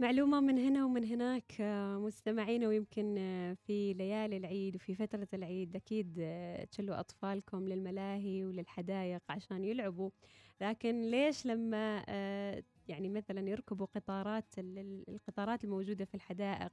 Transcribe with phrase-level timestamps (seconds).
[0.00, 5.76] معلومة من هنا ومن هناك آه، مستمعينا ويمكن آه، في ليالي العيد وفي فترة العيد
[5.76, 10.10] أكيد آه، تشلوا أطفالكم للملاهي وللحدائق عشان يلعبوا.
[10.60, 12.04] لكن ليش لما
[12.88, 16.72] يعني مثلا يركبوا قطارات ال- ال- القطارات الموجودة في الحدائق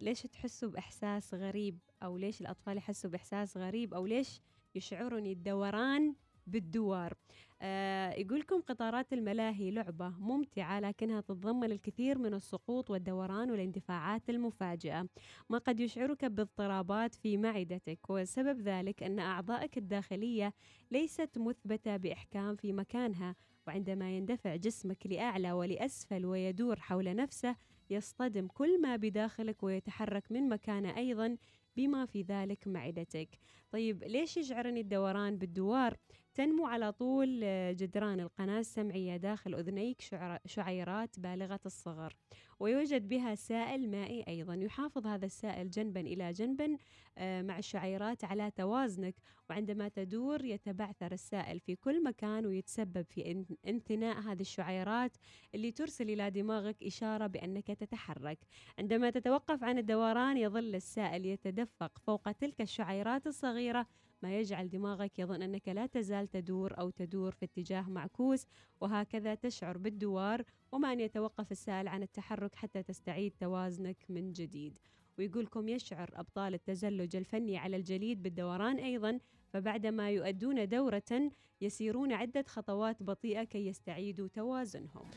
[0.00, 4.40] ليش تحسوا بإحساس غريب؟ أو ليش الأطفال يحسوا بإحساس غريب؟ أو ليش
[4.74, 6.14] يشعرون الدوران
[6.48, 7.14] بالدوار.
[7.62, 15.06] آه يقولكم قطارات الملاهي لعبة ممتعة لكنها تتضمن الكثير من السقوط والدوران والاندفاعات المفاجئة.
[15.48, 20.54] ما قد يشعرك باضطرابات في معدتك وسبب ذلك أن أعضائك الداخلية
[20.90, 23.34] ليست مثبتة بإحكام في مكانها
[23.66, 27.56] وعندما يندفع جسمك لأعلى ولأسفل ويدور حول نفسه
[27.90, 31.36] يصطدم كل ما بداخلك ويتحرك من مكانه أيضا
[31.76, 33.28] بما في ذلك معدتك.
[33.70, 35.96] طيب ليش يشعرني الدوران بالدوار؟
[36.38, 40.02] تنمو على طول آه، جدران القناة السمعية داخل أذنيك
[40.46, 42.16] شعيرات بالغة الصغر.
[42.60, 44.54] ويوجد بها سائل مائي أيضا.
[44.54, 46.78] يحافظ هذا السائل جنبا إلى جنب
[47.18, 49.14] آه، مع الشعيرات على توازنك.
[49.50, 55.16] وعندما تدور يتبعثر السائل في كل مكان ويتسبب في إن- انثناء هذه الشعيرات
[55.54, 58.38] اللي ترسل إلى دماغك إشارة بأنك تتحرك.
[58.78, 63.86] عندما تتوقف عن الدوران يظل السائل يتدفق فوق تلك الشعيرات الصغيرة
[64.22, 68.46] ما يجعل دماغك يظن أنك لا تزال تدور أو تدور في اتجاه معكوس
[68.80, 74.78] وهكذا تشعر بالدوار وما أن يتوقف السائل عن التحرك حتى تستعيد توازنك من جديد.
[75.18, 79.18] ويقولكم يشعر أبطال التزلج الفني على الجليد بالدوران أيضا
[79.52, 85.10] فبعدما يؤدون دورة يسيرون عدة خطوات بطيئة كي يستعيدوا توازنهم.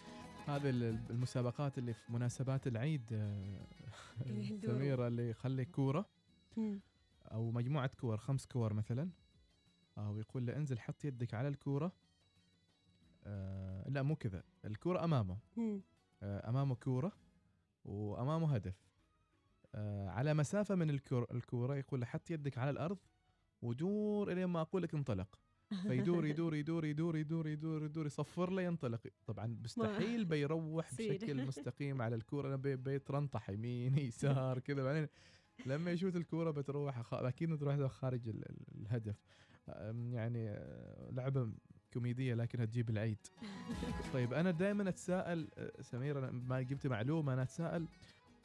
[0.47, 3.67] هذه ال- المسابقات اللي في مناسبات العيد آه،.
[4.65, 6.05] سميرة اللي يخلي كورة.
[7.31, 9.09] أو مجموعة كور خمس كور مثلا.
[9.97, 11.91] أو يقول له انزل حط يدك على الكورة.
[13.23, 14.43] آه لا مو كذا.
[14.65, 15.37] الكورة أمامه.
[15.57, 15.81] مم.
[16.23, 17.11] آه أمامه كورة
[17.85, 18.75] وأمامه هدف.
[19.75, 22.97] آه على مسافة من الكور الكورة يقول له حط يدك على الأرض
[23.61, 25.39] ودور إلين ما أقول لك انطلق.
[25.87, 29.07] فيدور يدور يدور يدور يدور يدور يدور يصفر له ينطلق.
[29.25, 30.93] طبعا مستحيل بيروح.
[30.99, 32.47] بشكل مستقيم على الكورة.
[32.47, 34.83] أنا بي- بيترنطح يمين يسار كذا.
[34.83, 35.07] بعدين
[35.65, 37.13] لما يشوت الكورة بتروح خ...
[37.13, 39.15] أكيد تروح خارج ال- ال- الهدف.
[40.13, 41.51] يعني آه، لعبة
[41.93, 43.27] كوميدية لكنها تجيب العيد.
[44.13, 47.87] طيب أنا دائما أتساءل آه، سمير ما جبت معلومة أنا أتساءل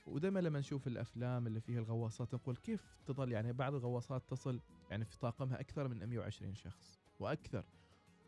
[0.07, 4.61] ودائما لما نشوف الأفلام اللي فيها الغواصات نقول كيف تظل يعني بعض الغواصات تصل
[4.91, 7.65] يعني في طاقمها أكثر من 120 شخص وأكثر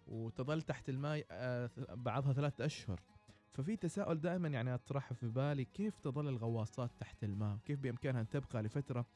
[0.06, 3.00] وتظل تحت الماء آه، بعضها ثلاثة أشهر.
[3.58, 8.28] ففي تساؤل دائما يعني أطرحه في بالي كيف تظل الغواصات تحت الماء؟ كيف بإمكانها أن
[8.28, 9.06] تبقى لفترة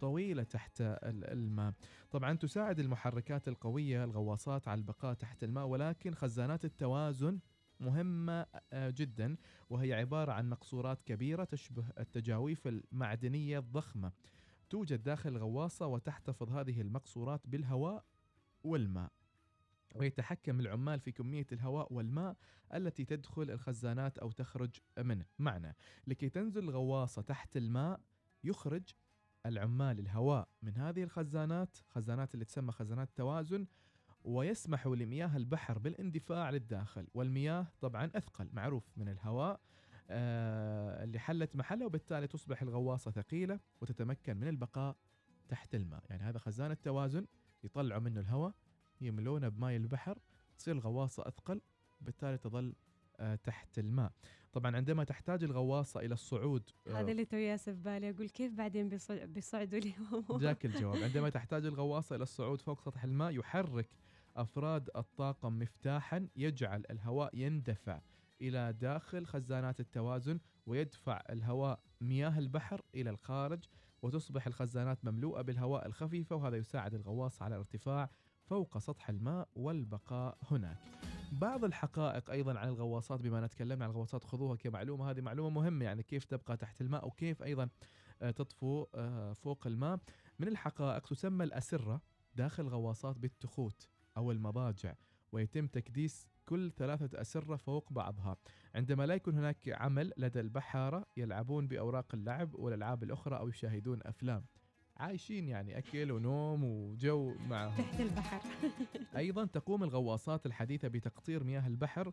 [0.00, 1.72] طويلة تحت ال- الماء؟
[2.10, 7.38] طبعا تساعد المحركات القوية الغواصات على البقاء تحت الماء ولكن خزانات التوازن
[7.80, 9.36] مهمة آه، جدا
[9.70, 14.12] وهي عبارة عن مقصورات كبيرة تشبه التجاويف المعدنية الضخمة.
[14.70, 18.04] توجد داخل الغواصة وتحتفظ هذه المقصورات بالهواء
[18.64, 19.10] والماء.
[19.94, 22.36] ويتحكم العمال في كمية الهواء والماء
[22.74, 25.24] التي تدخل الخزانات أو تخرج منه.
[25.38, 28.00] معنى لكي تنزل الغواصة تحت الماء
[28.44, 28.82] يخرج
[29.46, 33.66] العمال الهواء من هذه الخزانات خزانات اللي تسمى خزانات توازن
[34.24, 37.06] ويسمح لمياه البحر بالاندفاع للداخل.
[37.14, 39.60] والمياه طبعا أثقل معروف من الهواء
[40.10, 44.96] آه اللي حلت محله وبالتالي تصبح الغواصة ثقيلة وتتمكن من البقاء
[45.48, 46.04] تحت الماء.
[46.10, 47.26] يعني هذا خزان التوازن
[47.64, 48.54] يطلعوا منه الهواء
[49.00, 50.18] يملونه بماء البحر
[50.58, 51.60] تصير الغواصة أثقل
[52.00, 52.74] بالتالي تظل
[53.20, 54.12] آه، تحت الماء.
[54.52, 58.88] طبعا عندما تحتاج الغواصة إلى الصعود آه، هذا اللي تو ياسف بالي أقول كيف بعدين
[58.88, 61.02] بيصع- بيصعدوا اليوم؟ جاك الجواب.
[61.02, 63.88] عندما تحتاج الغواصة إلى الصعود فوق سطح الماء يحرك
[64.36, 68.00] أفراد الطاقم مفتاحا يجعل الهواء يندفع
[68.40, 73.64] إلى داخل خزانات التوازن ويدفع الهواء مياه البحر إلى الخارج
[74.02, 78.10] وتصبح الخزانات مملوءة بالهواء الخفيفة وهذا يساعد الغواص على الارتفاع
[78.50, 80.78] فوق سطح الماء والبقاء هناك.
[81.32, 85.10] بعض الحقائق أيضا عن الغواصات بما نتكلم عن الغواصات خذوها كمعلومة.
[85.10, 87.68] هذه معلومة مهمة يعني كيف تبقى تحت الماء وكيف أيضا
[88.22, 90.00] آه، تطفو آه، فوق الماء.
[90.38, 92.02] من الحقائق تسمى الأسرة
[92.34, 94.94] داخل الغواصات بالتخوت أو المضاجع
[95.32, 98.36] ويتم تكديس كل ثلاثة أسرة فوق بعضها.
[98.74, 104.44] عندما لا يكون هناك عمل لدى البحارة يلعبون بأوراق اللعب والألعاب الأخرى أو يشاهدون أفلام.
[105.00, 107.76] عايشين يعني أكل ونوم وجو معهم.
[107.76, 108.42] تحت البحر.
[109.16, 112.12] أيضا تقوم الغواصات الحديثة بتقطير مياه البحر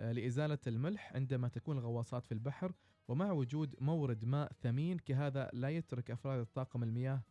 [0.00, 2.72] آه، لإزالة الملح عندما تكون الغواصات في البحر
[3.08, 7.22] ومع وجود مورد ماء ثمين كهذا لا يترك أفراد الطاقم المياه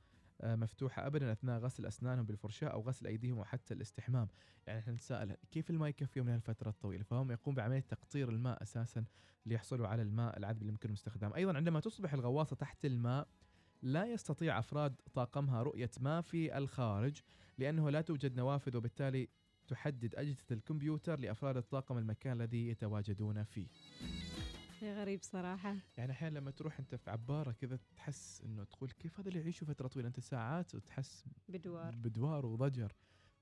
[0.41, 4.27] آه، مفتوحة أبدا أثناء غسل أسنانهم بالفرشاة أو غسل أيديهم وحتى الاستحمام.
[4.67, 9.05] يعني إحنا نتساءل كيف الماء يكفيهم من هالفترة الطويلة؟ فهم يقوم بعملية تقطير الماء أساسا
[9.45, 13.27] ليحصلوا على الماء العذب اللي يمكنهم استخدامه أيضا عندما تصبح الغواصة تحت الماء
[13.81, 17.21] لا يستطيع أفراد طاقمها رؤية ما في الخارج
[17.57, 19.29] لأنه لا توجد نوافذ وبالتالي
[19.67, 23.67] تحدد أجهزة الكمبيوتر لأفراد الطاقم المكان الذي يتواجدون فيه.
[24.79, 25.75] شيء غريب صراحة.
[25.97, 29.67] يعني أحيانا لما تروح أنت في عبارة كذا تحس إنه تقول كيف هذا اللي يعيشوا
[29.67, 31.95] فترة طويلة؟ أنت ساعات وتحس بدوار.
[31.95, 32.93] بدوار وضجر.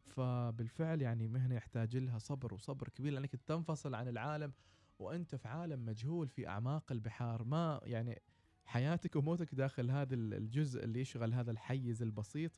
[0.05, 4.53] فبالفعل يعني مهنة يحتاج لها صبر وصبر كبير لأنك تنفصل عن العالم
[4.99, 7.43] وأنت في عالم مجهول في أعماق البحار.
[7.43, 8.21] ما يعني
[8.65, 12.51] حياتك وموتك داخل هذا الجزء اللي يشغل هذا الحيز البسيط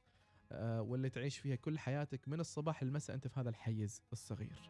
[0.52, 4.70] آه، واللي تعيش فيها كل حياتك من الصباح للمساء أنت في هذا الحيز الصغير.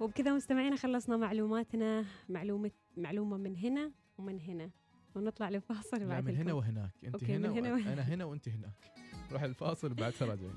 [0.00, 4.70] وبكذا مستمعينا خلصنا معلوماتنا معلومة معلومة من هنا ومن هنا.
[5.14, 6.52] ونطلع لفاصل بعد من هنا.
[6.52, 6.90] وهناك.
[7.04, 7.92] أنت من هنا, هنا هنا وهنا.
[7.92, 8.92] أنا هنا وأنت هناك.
[9.32, 10.56] روح الفاصل بعد راجعين